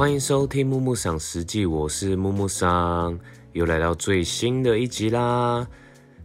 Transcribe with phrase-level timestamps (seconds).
[0.00, 3.20] 欢迎收听木木赏实际，我是木木桑，
[3.52, 5.68] 又来到最新的一集啦。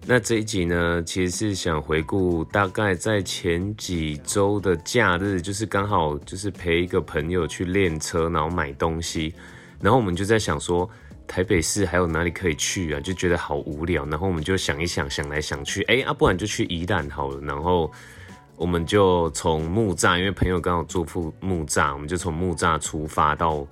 [0.06, 9.34] 那这一集呢，其实是想回顾大概在前几周的假日，就是刚好就是陪一个朋友去练车，然后买东西，
[9.82, 10.90] 然后我们就在想说，
[11.28, 13.02] 台北市还有哪里可以去啊？
[13.02, 17.42] 就觉得好无聊，然后我们就想一想，想来想去，哎，啊，不然就去宜兰好了。
[17.42, 17.92] 然后
[18.58, 23.68] 我们就从木栅，因为朋友刚好住附木栅，我们就从木栅出发到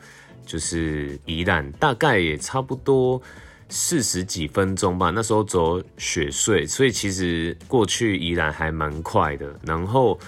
[0.45, 3.21] 就是宜兰，大概也差不多。
[3.69, 9.51] 四十几分钟吧，那时候走雪隧，所以其实过去宜兰还蛮快的。
[9.65, 10.19] 然后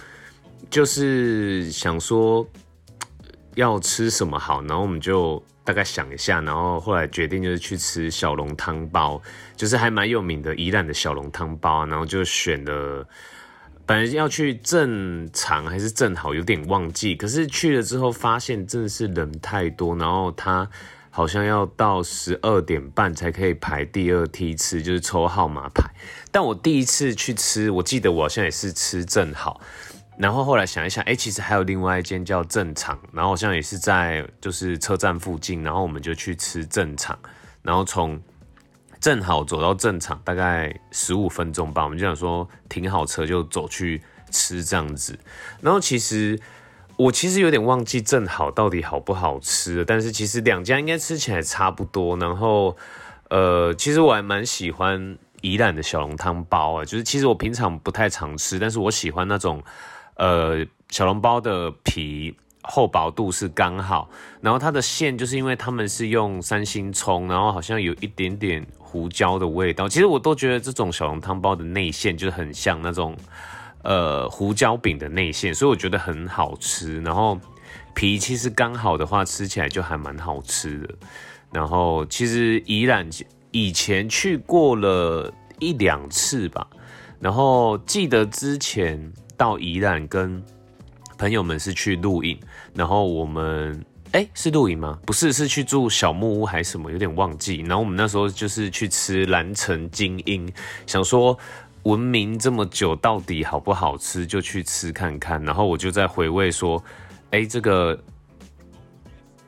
[0.68, 2.48] 就是想说
[3.54, 9.22] 要吃什么好，然后我们就大概想一下，然后后来决定就是去吃小笼汤包，
[9.56, 11.86] 就是还蛮有名的宜兰的小笼汤包。
[11.86, 13.08] 然后就选了，
[13.86, 17.16] 本来要去正常还是正好，有点忘记。
[17.16, 20.70] 可是去了之后发现真的是人太多，然后他。
[21.12, 25.82] 好像要到十二点半才可以排第二梯次，就是抽号码牌。
[26.30, 29.62] 但我第一次去吃，我记得我好像也是吃正好。
[30.18, 35.64] 然后后来想一想，哎，其实还有另外一间叫正常，然后好像也是在就是车站附近。
[35.64, 37.18] 然后我们就去吃正常，
[37.62, 38.22] 然后从
[39.06, 41.84] 正好走到正场大概十五分钟吧。
[41.84, 45.20] 我们就想说停好车就走去吃这样子。
[45.62, 46.40] 然后其实。
[46.98, 52.16] 我其实有点忘记正好到底好不好吃，但是其实两家应该吃起来差不多。
[52.16, 52.78] 然后，
[53.30, 59.62] 呃，其实我还蛮喜欢宜兰的小笼汤包啊，就是其实我平常不太常吃，但是我喜欢那种，
[60.16, 62.34] 呃，小笼包的皮
[62.68, 64.10] 厚薄度是刚好，
[64.42, 69.88] 然后它的馅就是因为他们是用三星葱，然后好像有一点点胡椒的味道。
[69.88, 73.16] 其实我都觉得这种小笼汤包的内馅就很像那种。
[73.88, 77.00] 呃，胡椒饼的内馅，所以我觉得很好吃。
[77.02, 77.40] 然后
[77.94, 80.96] 皮其实刚好的话，吃起来就还蛮好吃的。
[81.52, 83.08] 然后其实宜兰
[83.52, 86.66] 以前去过了一两次吧。
[87.20, 90.44] 然后记得之前到宜兰跟
[91.18, 92.40] 朋友们是去露营，
[92.74, 95.00] 然后我们哎是露营吗？
[95.06, 96.92] 不是，是去住小木屋还是什么？
[96.92, 97.58] 有点忘记。
[97.62, 100.52] 然后我们那时候就是去吃蓝城精英，
[100.86, 101.38] 想说。
[101.86, 104.26] 闻名这么久，到底好不好吃？
[104.26, 105.40] 就去吃看看。
[105.44, 106.84] 然后我就在回味说，
[107.30, 107.96] 哎，这个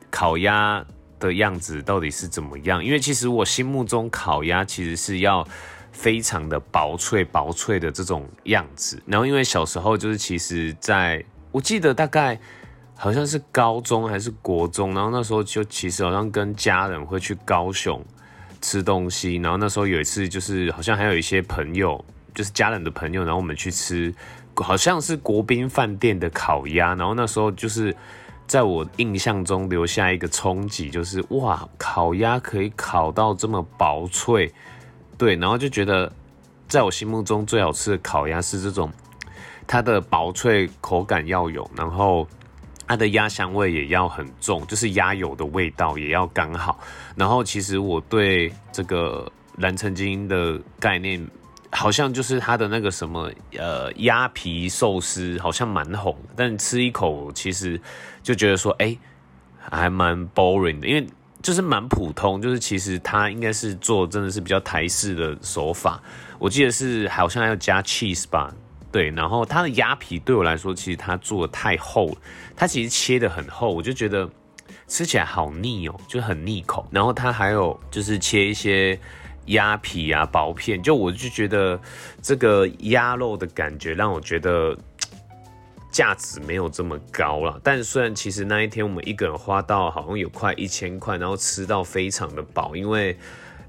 [0.08, 0.86] 烤鸭
[1.18, 2.84] 的样子到底是怎么样？
[2.84, 5.44] 因为其实我心目中烤鸭其实是要
[5.90, 9.02] 非常的薄脆、薄脆的这种样子。
[9.04, 11.20] 然后因为小时候就是其实在
[11.52, 12.38] 我记得大概
[12.94, 18.04] 好像是高中还是国中，然后那时候就其实好像跟家人会去高雄
[18.60, 19.36] 吃东西。
[19.36, 22.04] 然后那时候有一次就是好像还有一些朋友。
[22.34, 24.14] 就是家人的朋友，然后我们去吃，
[24.54, 27.92] 好像是国宾饭店的烤鸭，然后那时候就是
[28.46, 34.52] 在我印象中留下一个冲击，就是哇，烤鸭可以烤到这么薄脆，
[35.16, 36.12] 对，然后就觉得
[36.68, 38.88] 在我心目中最好吃的烤鸭是这种，
[39.68, 42.26] 它的薄脆口感要有，然后
[42.88, 46.80] 它的鸭香味也要很重，就是鸭油的味道也要刚好，
[47.14, 51.24] 然后其实我对这个蓝城精英的概念。
[51.70, 57.78] 好像就是它的那个什么呃鸭皮寿司，好像蛮红，但吃一口其实
[58.22, 58.96] 就觉得说，哎，
[59.58, 61.06] 还蛮 boring 的，因为
[61.42, 66.00] 就是蛮普通，就是其实它应该是做真的是比较台式的手法，
[66.38, 68.50] 我记得是好像要加 cheese 吧，
[68.90, 72.16] 对，然后它的鸭皮对我来说，其实它做的太厚了，
[72.56, 74.28] 它其实切的很厚，我就觉得
[74.86, 78.98] 吃起来好腻哦，就很腻口，然后它还有就是切一些。
[79.48, 81.80] 鸭皮啊，薄片，就我就觉得
[82.20, 84.76] 这个鸭肉的感觉让我觉得
[85.90, 87.58] 价值没有这么高了。
[87.64, 93.18] 但虽然其实那一天我们一个人花到好像有快一千块，然后吃到非常的饱，因为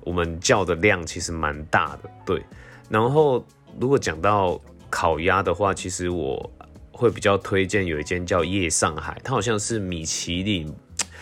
[0.01, 2.09] 我们叫的量其实蛮大的。
[2.25, 2.43] 对，
[2.89, 3.41] 然后
[3.79, 6.51] 如果讲到烤鸭的话，其实我
[6.91, 10.73] 会比较推荐有一间叫夜上海，它好像是米其林。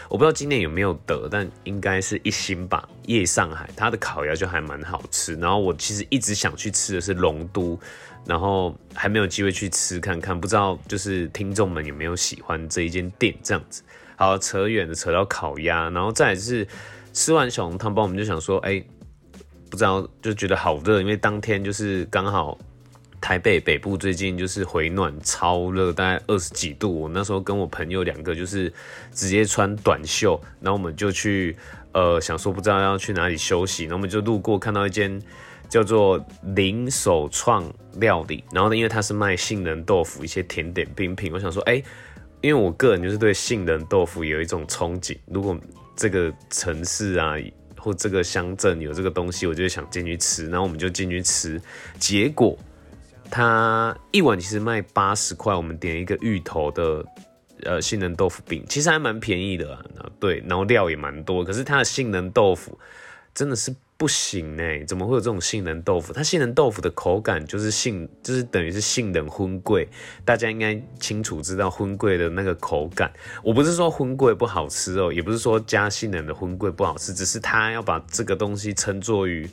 [0.09, 2.87] 我不知道今年有没有得，但应该是一星吧。
[3.07, 5.35] 夜上海，它的烤鸭就还蛮好吃。
[5.35, 7.77] 然后我其实一直想去吃的是龙都，
[8.25, 10.39] 然后还没有机会去吃看看。
[10.39, 13.83] 不知道就是听众们有没有喜欢这一间店这样子。
[14.15, 16.65] 好，扯远了，扯到烤鸭，然后再是
[17.11, 18.81] 吃完小笼汤包，我们就想说，哎，
[19.69, 22.57] 不知道就觉得好热，因为当天就是刚好。
[23.27, 27.01] 台北北部最近就是回暖超热，大概二十几度。
[27.01, 28.71] 我那时候跟我朋友两个就是
[29.11, 31.53] 直接穿短袖，然后我们就去
[31.91, 35.21] 呃想说不知道要去哪里休息，然后我们就路过看到一间
[35.67, 36.25] 叫做
[36.55, 41.83] 零首创料理，然后呢因为它是卖杏仁豆腐一些甜点冰品，我想说哎
[42.39, 45.59] 因为我个人就是对杏仁豆腐有一种憧憬，如果
[45.97, 47.35] 这个城市啊
[47.77, 51.61] 或这个乡镇有这个东西，我就想进去吃，然后我们就进去吃，
[51.99, 52.57] 结果
[53.29, 57.05] 它一碗其实卖八十块，我们点一个芋头的
[57.63, 59.83] 呃杏仁豆腐饼，其实还蛮便宜的啊，
[60.19, 62.77] 对，然后料也蛮多，可是它的杏仁豆腐
[63.33, 63.73] 真的是。
[63.97, 66.13] 不行呢，怎么会有这种杏仁豆腐？
[66.13, 69.89] 它杏仁豆腐的口感就是杏，就是等于是杏仁荤桂。
[70.23, 73.11] 大家应该清楚知道荤桂的那个口感。
[73.41, 79.49] 我不是说荤桂不好吃哦，也不是说加杏仁的荤桂不好吃，只是它要把这个东西称作于，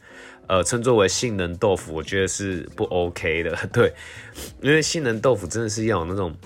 [0.46, 3.56] 呃，称作为杏仁豆腐，我觉得是不 OK 的。
[3.73, 3.94] 对，
[4.61, 6.37] 因为杏仁豆腐真的是要有那种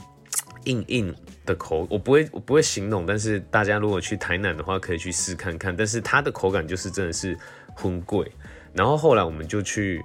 [0.66, 1.12] 硬硬
[1.44, 3.04] 的口，我不会，我不会形容。
[3.04, 5.76] 但是大家如果去台南的话，可以去试看看。
[5.76, 7.36] 但是它的口感就是真的是。
[7.80, 8.30] 很贵，
[8.72, 10.02] 然后后来我们就去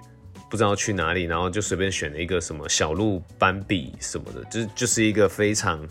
[0.49, 5.83] 不知道去哪里，然后就随便选了一个什么小鹿斑比什么的，就是就是一个非常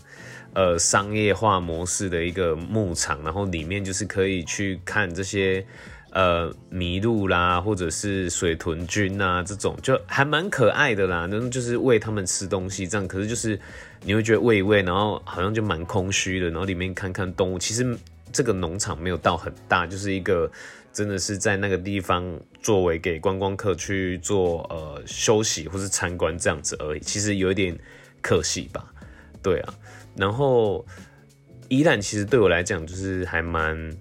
[0.53, 5.65] 呃商业化模式的一个牧场，然后里面就是可以去看这些
[6.11, 11.27] 呃麋鹿啦，或者是水豚菌啊这种，就还蛮可爱的啦。
[11.29, 13.59] 那就是喂他们吃东西这样，可是就是
[14.03, 17.97] 你会觉得喂一喂，然后好像就蛮空虚的，然后里面看看动物，其实
[18.33, 20.51] 这个农场没有到很大，就是一个。
[20.93, 22.23] 真的是在那个地方
[22.61, 27.75] 作为给观光客去做呃休息或是参观这样子而已，其实有一点
[28.21, 28.93] 可惜吧。
[29.41, 29.73] 对啊，
[30.15, 30.85] 然后
[31.67, 33.97] 宜兰其实对我来讲就是还蛮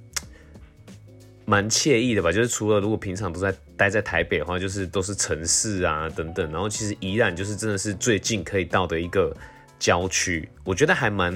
[1.46, 9.34] 蛮惬意的吧，就是除了如果平常都在待在台北的话，就是都是城市啊等等，然后其实宜兰就是真的是最近可以到的一个
[9.78, 11.32] 郊区，我觉得还蛮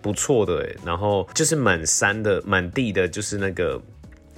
[0.00, 0.74] 不错的。
[0.84, 3.80] 然后就是满山的满地的就是那个。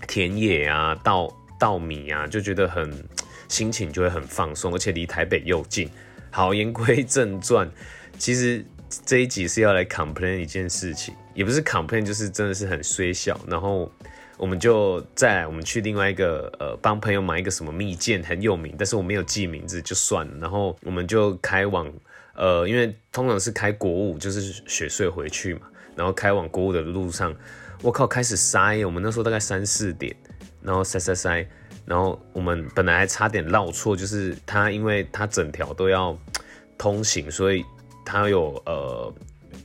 [0.08, 2.90] 田野啊，稻稻米啊，就觉得很
[3.48, 5.88] 心情就会很放松，而且离台北又近。
[6.30, 7.70] 好，言归正传，
[8.18, 8.64] 其实
[9.04, 13.38] 这一集是要来 complain 一件事情，也不是 complain，就是真的是很衰小。
[13.46, 13.92] 然后
[14.38, 20.32] 我们就再我们去另外一个呃，帮朋友买一个什么蜜饯很有名，但是我没有记名字就算了。
[20.40, 21.92] 然后我们就开往
[22.40, 25.60] 呃，因为通常是开国五，就是雪隧回去嘛，
[25.94, 27.36] 然后开往国五的路上。
[27.82, 28.82] 我靠，开始塞！
[28.86, 30.16] 我们那时候大概三四点，
[30.62, 31.46] 然后塞塞塞，
[31.84, 36.16] 然后我们本来还差点绕错，就是它，因为它整条都要
[36.78, 37.62] 通行，所以
[38.06, 39.12] 它有呃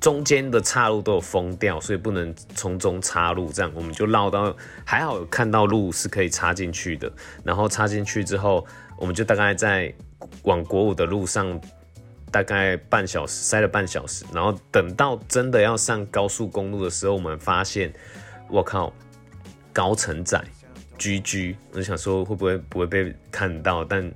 [0.01, 7.10] 中间的岔路都有封掉，所以不能从中插入，这样我们就绕到，还好有看到路是可以插进去的，
[7.42, 8.68] 然后插进去之后，
[8.98, 9.94] 我们就大概在
[10.44, 11.57] 往国五的路上。
[12.31, 17.94] 大概半小时塞了半小时，然后等到真的要上高速公路的时候，我们发现，
[18.50, 18.94] 我靠，
[19.72, 20.44] 高承载
[20.98, 24.12] ，G G，我就想说会不会不会被看到，但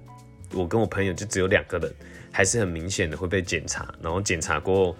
[0.52, 1.90] 我跟我朋友就只有两个人，
[2.32, 4.94] 还是很明显的会被检查，然后检查过，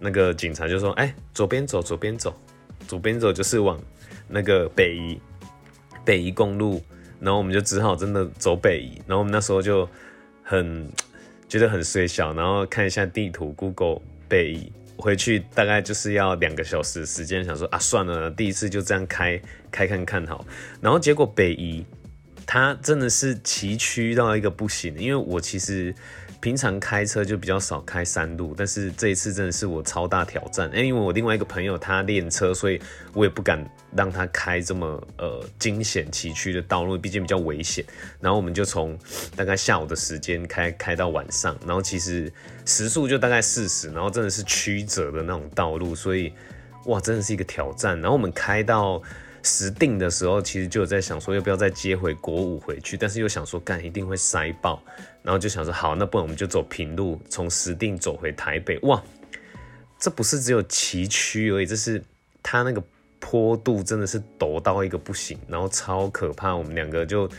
[0.00, 2.34] 那个警察就说，哎，左边走，左边走，
[2.88, 3.80] 左边走就是往
[4.26, 5.20] 那个北宜，
[6.04, 6.82] 北宜公路，
[7.20, 9.88] 然后我们就只好真的走北宜，然后我们那时候就
[10.42, 10.90] 很。
[11.48, 19.40] 觉得很衰小，然后看一下地图，Google 北移回去大概就是要两个小时时间，想说啊算了，第一次就这样开
[19.70, 20.46] 开看看好，
[20.80, 21.84] 然后结果北移
[22.44, 25.94] 它真的是崎岖到一个不行，因为我其实。
[26.46, 30.70] 平常开车就比较少开山路，但是这一次真的是我超大挑战。
[30.72, 32.80] 因为我另外一个朋友他练车，所以
[33.12, 34.86] 我也不敢让他开这么
[35.18, 37.84] 呃惊险崎岖的道路，毕竟比较危险。
[38.20, 38.96] 然后我们就从
[39.34, 42.32] 大概下午的时间开开到晚上，然后其实
[42.64, 46.32] 时速就大概四十，然后真的是曲折的那种道路，所以
[46.84, 48.00] 哇，真的是一个挑战。
[48.00, 49.02] 然后我们开到。
[49.46, 54.82] 实定的时候，其实就有在想说要不要再接回国五回去，但是又想说干一定会塞爆，
[55.22, 58.76] 然后就想说好，那不然我们就走平路，从实定走回台北。
[58.80, 59.00] 哇，
[60.00, 62.02] 这不是只有崎岖而已，这是
[62.42, 62.82] 它那个
[63.20, 66.54] 坡度真的是陡到一个不行，然后超可怕。
[66.54, 67.30] 我们两个就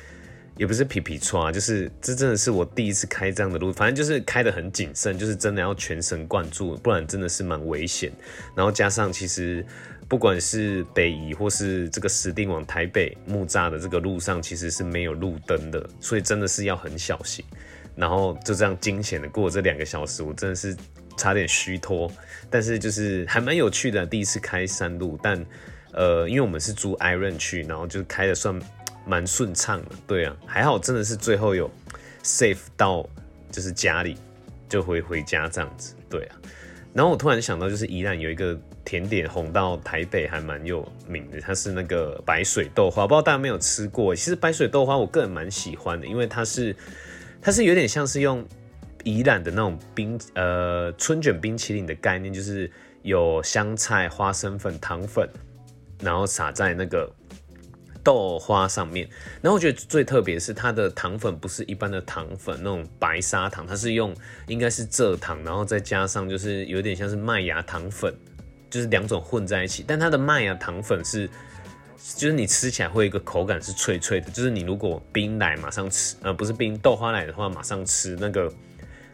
[0.57, 8.11] 也不是皮皮抓，就是这真的是我第一次开这样的路，反正就是开的很谨慎，就是真的要全神贯注，不然真的是蛮危险。
[8.55, 9.65] 然后加上其实。
[10.09, 17.43] 不管是北移或是这个石定往台北木栅的这个路上，其实是没有路灯的，所以真的是要很小心。
[17.93, 20.73] 然后就这样惊险的过这两个小时，我真的是
[21.17, 22.09] 差点虚脱。
[22.49, 25.45] 但是就是还蛮有趣的，第一次开山路，但
[25.91, 28.57] 呃，因为我们是租 Iron 去，然后就开的算
[29.07, 29.95] 蛮顺畅的。
[30.05, 31.69] 对啊，还好真的是最后有
[32.23, 33.07] safe 到
[33.49, 34.17] 就是家里
[34.67, 35.95] 就回回家这样子。
[36.09, 36.35] 对啊，
[36.93, 38.59] 然后我突然想到，就是宜兰有一个。
[38.87, 44.15] 甜点红到台北还蛮有名的，它是那个白水豆花，不知道大家没有吃过。
[44.15, 46.73] 其实白水豆花我个人蛮喜欢的，因为它是
[47.41, 48.47] 它是有点像是用
[49.03, 52.71] 宜兰的那种冰呃春卷冰淇淋的概念，就是
[53.01, 55.29] 有香菜、花生粉、糖粉，
[55.99, 57.11] 然后撒在那个
[58.07, 59.05] 豆花上面。
[59.41, 64.15] 然后我觉得最特别是它的糖粉不是一般的糖粉那种白砂糖，它是用
[64.47, 68.15] 应该是蔗糖，然后再加上就是有点像是麦芽糖粉，
[68.69, 69.83] 就是两种混在一起。
[69.85, 71.29] 但它的麦芽糖粉是。
[72.15, 78.49] 就是你吃起来会一个口感是脆脆的，就是你如果冰奶马上吃，呃，不是冰豆花奶的话，马上吃那个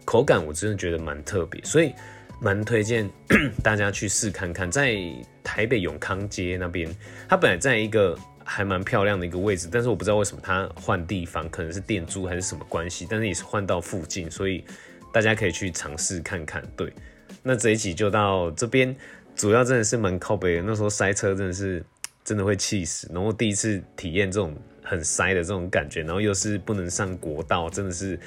[0.05, 1.91] 口感，我真的觉得蛮特别，所以
[2.39, 3.09] 蛮推荐
[3.63, 4.69] 大家去试看看。
[4.69, 4.95] 在
[5.43, 6.93] 台北永康街那边，
[7.27, 14.63] 它本来在一个还蛮漂亮的一个位置，但是我不知道为什么它换地方，可能是店租还是什么关系，但是也是换到附近，所以
[15.11, 16.63] 大家可以去尝试看看。
[16.75, 16.93] 对，
[17.41, 18.95] 那这一集就到这边，
[19.35, 21.83] 主要真的是蛮靠北的，那时候塞车真的是。
[22.25, 28.17] 真的会气死，然后第一次体验这种很塞的这种感觉，然后又是不能上国道，真的是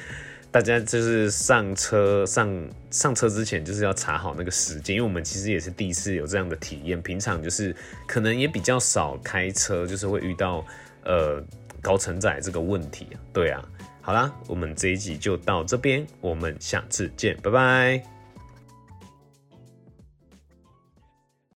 [0.57, 2.49] 大家就是上车上
[2.91, 10.65] 上车之前就是要查好那个时间，因为我们其实也是第一次有这样的体验，平常就是可能也比较少开车，就是会遇到
[11.05, 11.45] 呃
[11.83, 13.63] 高承载这个问题对啊，
[14.01, 18.16] 好啦，我们这一集就到这边，我们下次见，拜拜。